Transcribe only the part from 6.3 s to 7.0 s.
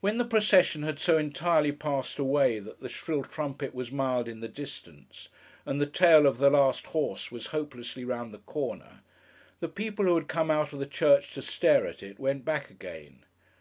the last